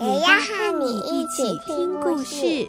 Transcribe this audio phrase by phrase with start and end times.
[0.00, 2.68] 也要和你一起听故事。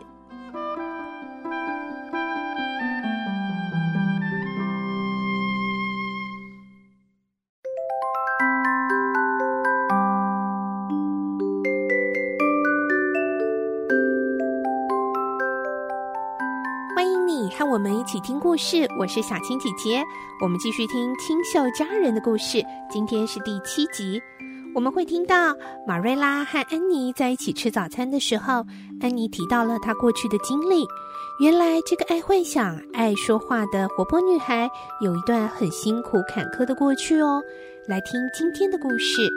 [16.96, 20.04] 欢迎你和我们一起听故事，我是小青姐姐。
[20.42, 24.20] 我们继续听《清秀佳人》的故事，今天是第七集。
[24.76, 25.56] 我们会听到
[25.86, 28.66] 玛瑞拉和安妮在一起吃早餐的时候，
[29.02, 30.86] 安妮提到了她过去的经历。
[31.42, 34.70] 原来这个爱幻想、爱说话的活泼女孩，
[35.02, 37.42] 有一段很辛苦坎坷的过去哦。
[37.88, 39.30] 来听今天的故事。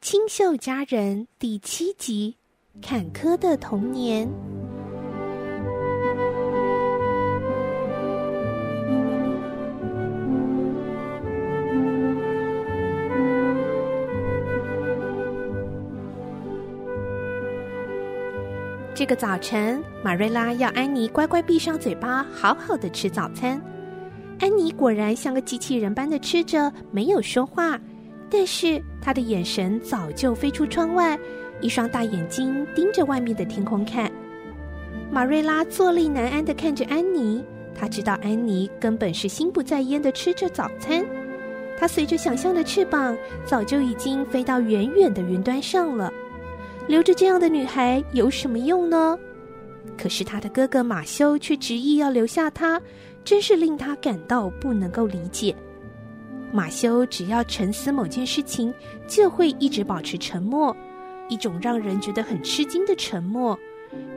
[0.00, 2.36] 清秀佳人第七集：
[2.80, 4.26] 坎坷的童年。
[18.98, 23.62] 这个早晨，玛瑞拉要安妮乖乖闭上嘴巴，好好的吃早餐。
[24.40, 27.78] 安妮果然像个机器人般的吃着，没有说话。
[28.28, 31.16] 但是她的眼神早就飞出窗外，
[31.60, 34.10] 一双大眼睛盯着外面的天空看。
[35.12, 37.44] 玛瑞拉坐立难安地看着安妮，
[37.76, 41.06] 她知道安妮根本是心不在焉的吃着早餐。
[41.78, 46.12] 她随着想象的翅膀，早就已经飞到远远的云端上了。
[46.88, 49.16] 留着这样的女孩有什么用呢？
[49.96, 52.80] 可是她的哥哥马修却执意要留下她，
[53.22, 55.54] 真是令她感到不能够理解。
[56.50, 58.72] 马修只要沉思某件事情，
[59.06, 60.74] 就会一直保持沉默，
[61.28, 63.58] 一种让人觉得很吃惊的沉默。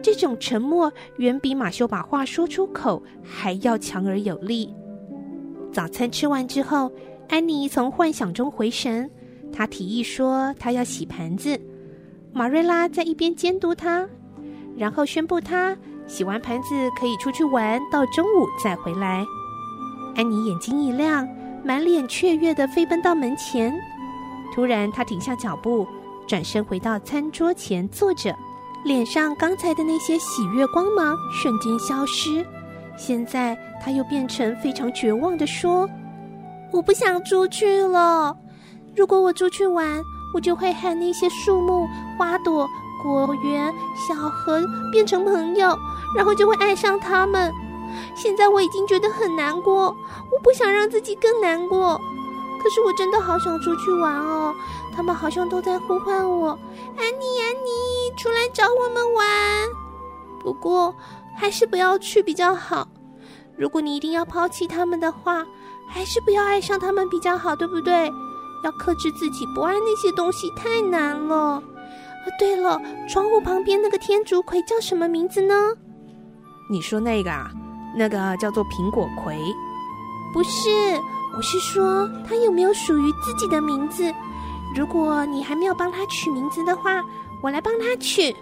[0.02, 4.74] 这种沉默远比马修把话说出口还要强而有力。
[5.74, 6.90] 早餐吃完之后，
[7.28, 9.12] 安妮从幻想中回神，
[9.52, 11.60] 她提议说她要洗盘子。
[12.34, 14.08] 马瑞拉在一边监督他，
[14.78, 15.76] 然后宣布他
[16.08, 19.26] 洗完盘子可以出去玩，到中午再回来。
[20.16, 21.28] 安妮眼睛一亮。
[21.64, 23.72] 满脸雀跃地飞奔到门前，
[24.52, 25.88] 突然他停下脚步，
[26.28, 28.36] 转身回到餐桌前坐着，
[28.84, 32.44] 脸上刚才的那些喜悦光芒瞬间消失。
[32.98, 35.88] 现在他又变成非常绝望地说
[36.74, 38.36] ：“我不想出去了。
[38.96, 40.02] 如果我出去玩，
[40.34, 41.88] 我就会和那些树木、
[42.18, 42.68] 花朵、
[43.02, 44.62] 果园、小河
[44.92, 45.78] 变成朋友，
[46.16, 47.52] 然后就会爱上他们。”
[48.16, 49.96] 现在我已经觉得很难过，
[50.32, 52.00] 我不想让自己更难过。
[52.64, 54.56] 可是我真的好想出去玩哦，
[54.96, 59.26] 他们好像都在呼唤我，安妮，安妮，出来找我们玩。
[60.40, 60.96] 不过
[61.36, 62.88] 还是不要去比较好。
[63.58, 65.46] 如果你一定要抛弃他们的话，
[65.88, 68.10] 还是不要爱上他们比较好，对不对？
[68.64, 71.36] 要克制自己不爱那些东西太难了。
[71.56, 71.62] 啊，
[72.38, 72.80] 对了，
[73.10, 75.54] 窗户旁边那个天竺葵叫什么名字呢？
[76.70, 77.52] 你说那个啊？
[77.98, 79.38] 那个叫做苹果葵，
[80.34, 80.70] 不是，
[81.36, 84.14] 我是说它有没有属于自己的名字？
[84.74, 87.02] 如果你还没有帮它取名字的话，
[87.44, 88.34] 我来帮它取。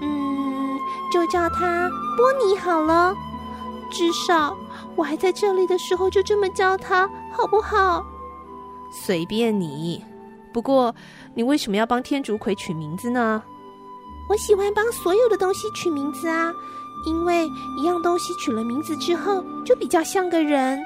[0.00, 0.78] 嗯，
[1.12, 3.14] 就叫它波尼好了。
[3.90, 4.56] 至少
[4.94, 8.02] 我还在这里的时候就这么叫它，好不好？
[8.92, 10.04] 随便你。
[10.52, 10.94] 不过
[11.34, 13.42] 你为什么要帮天竺葵取名字呢？
[14.28, 16.52] 我喜欢帮所有的东西取名字啊。
[17.06, 17.46] 因为
[17.78, 20.82] 一样东西取了名字之后，就比较像个人。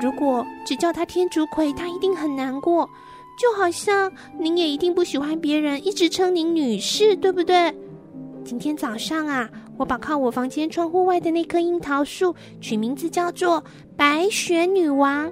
[0.00, 2.88] 如果只叫他天竺葵，他一定很难过。
[3.38, 7.74] 就好像您也一定不喜欢别人一直称您女士，对不对？
[8.42, 13.62] 今天早上啊，我把靠我房间窗户外的那棵樱桃树取名字叫做
[13.96, 15.30] 白雪女王，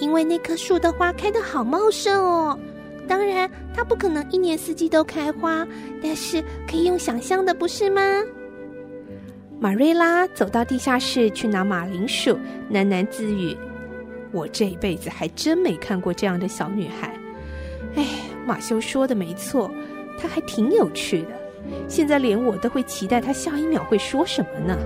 [0.00, 2.58] 因为那棵树的花开得好茂盛哦。
[3.06, 5.66] 当然，它不可能一年四季都开花，
[6.02, 8.00] 但是可以用想象的，不是吗？
[9.58, 12.38] 玛瑞拉走到地下室去拿马铃薯，
[12.72, 13.56] 喃喃自语
[14.32, 17.14] ：“我这一辈子还真没看过这样的小女孩。”
[17.96, 18.06] 哎，
[18.46, 19.70] 马修说的没错，
[20.16, 21.28] 她还挺有趣的。
[21.88, 24.78] 现在连我都会期待她下一秒会说什么呢？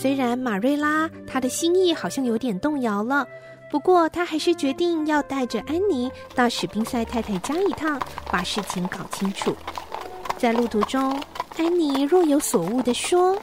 [0.00, 3.26] 虽然马瑞拉她的心意好像有点动摇了，
[3.68, 8.00] 不过她还是决定要带着安妮到史宾塞太太家一趟，
[8.30, 9.56] 把事情搞清楚。
[10.36, 11.20] 在路途中，
[11.56, 13.36] 安妮若有所悟地说：“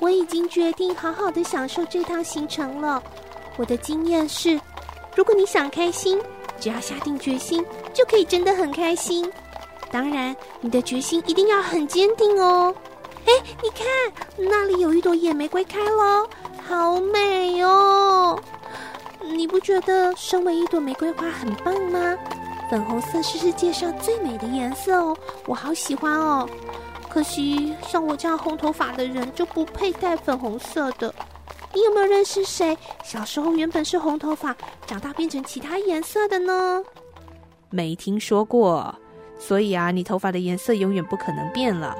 [0.00, 3.00] 我已经决定好好的享受这趟行程了。
[3.56, 4.60] 我的经验是，
[5.14, 6.20] 如果你想开心，
[6.58, 9.30] 只要下定决心，就可以真的很开心。
[9.92, 12.74] 当然，你的决心一定要很坚定哦。”
[13.26, 13.32] 哎，
[13.62, 13.86] 你看，
[14.36, 16.28] 那里有一朵野玫瑰开了，
[16.66, 18.38] 好美哦！
[19.22, 22.16] 你不觉得身为一朵玫瑰花很棒吗？
[22.70, 25.16] 粉红色是世界上最美的颜色哦，
[25.46, 26.48] 我好喜欢哦。
[27.08, 31.14] 可惜像我这样红头发的人就不配戴粉红色的。
[31.72, 34.56] 你有没有认识谁小时候原本是红头发，
[34.86, 36.82] 长大变成其他颜色的呢？
[37.70, 38.94] 没听说过，
[39.38, 41.96] 所以啊，你头发的颜色永远不可能变了。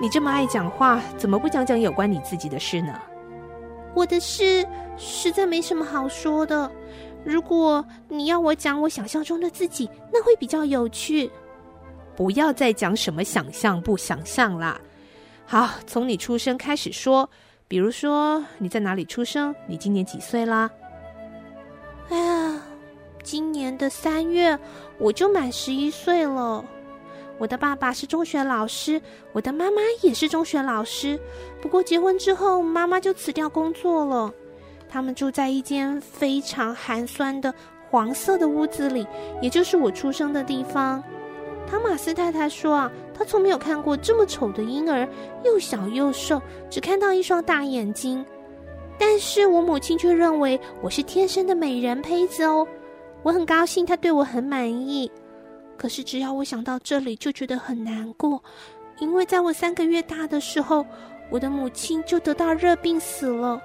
[0.00, 3.00] 你这么爱讲话，怎么不讲讲有关你自己的事呢？
[3.94, 6.70] 我的事实在没什么好说的。
[7.24, 11.30] 如果你要我讲我想象中的自己，那会比较有趣。
[12.16, 14.80] 不要再讲什么想象不想象啦。
[15.46, 17.28] 好，从你出生开始说。
[17.66, 19.52] 比如说你在哪里出生？
[19.66, 20.70] 你今年几岁啦？
[22.10, 22.60] 哎呀，
[23.22, 24.56] 今年的三月
[24.98, 26.62] 我就满十一岁了。
[27.38, 29.00] 我的爸爸是中学老师，
[29.32, 31.18] 我的妈妈也是中学老师。
[31.60, 34.32] 不过结婚之后，妈妈就辞掉工作了。
[34.88, 37.52] 他们住在一间非常寒酸的
[37.90, 39.06] 黄色的屋子里，
[39.42, 41.02] 也就是我出生的地方。
[41.66, 45.08] 汤马斯太太说啊，她从没有看过这么丑的婴儿，
[45.44, 46.40] 又小又瘦，
[46.70, 48.24] 只看到一双大眼睛。
[48.96, 52.64] 但是我母亲却认为我是天生的美人胚子哦。
[53.24, 55.10] 我很高兴，她对我很满意。
[55.76, 58.42] 可是，只要我想到这里，就觉得很难过，
[59.00, 60.86] 因为在我三个月大的时候，
[61.30, 63.60] 我的母亲就得到热病死了。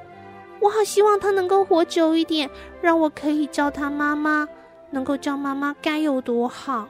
[0.59, 2.49] 我好希望她能够活久一点，
[2.81, 4.47] 让我可以叫她妈妈，
[4.91, 6.89] 能够叫妈妈该有多好。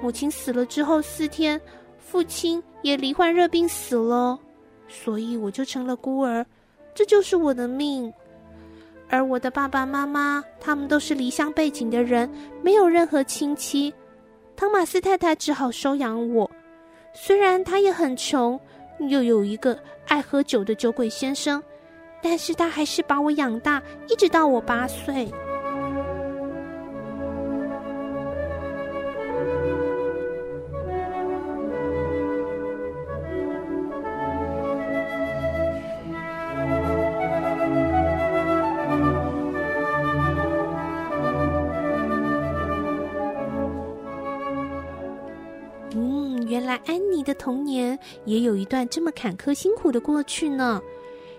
[0.00, 1.60] 母亲死了之后四天，
[1.98, 4.38] 父亲也罹患热病死了，
[4.86, 6.46] 所以我就成了孤儿，
[6.94, 8.12] 这就是我的命。
[9.08, 12.30] 而我的爸爸妈妈，他们都是离乡背井的人，
[12.62, 13.92] 没有任何亲戚。
[14.58, 16.50] 汤马斯太太只好收养我，
[17.12, 18.58] 虽然他也很穷，
[19.08, 19.78] 又有一个
[20.08, 21.62] 爱喝酒的酒鬼先生，
[22.20, 25.32] 但是他还是把我养大，一直到我八岁。
[47.28, 50.80] 的童年也有一段这么坎坷辛苦的过去呢。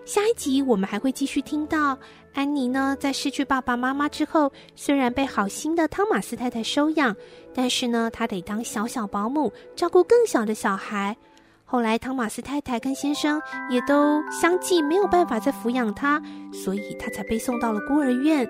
[0.06, 1.98] 下一集我们还会继续听到
[2.34, 7.16] 安妮呢，在失去爸爸妈妈之后，虽然被好心的汤马斯太太收养，
[7.54, 11.18] 但是呢，她得当小小保姆，照顾更小的小孩。
[11.66, 16.22] 后来汤马斯太太跟先生也都相继没有办法再抚养她，
[16.54, 18.48] 所以她才被送到了孤儿院。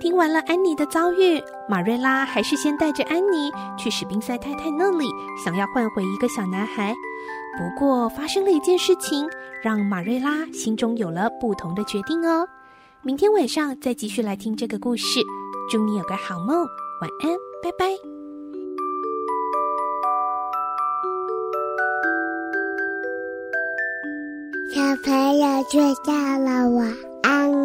[0.00, 1.38] 听完了安妮的遭遇，
[1.68, 5.06] 马瑞拉还是先带着安妮去史宾塞太太那里，
[5.44, 6.94] 想要换回一个小男孩。
[7.58, 9.28] 不过发生了一件事情，
[9.62, 12.48] 让马瑞拉心中有了不同的决定哦。
[13.02, 15.20] 明天晚上再继续来听这个故事，
[15.70, 16.66] 祝你有个好梦，
[17.02, 17.90] 晚安，拜拜。
[24.72, 27.59] 小朋友睡觉了，晚安。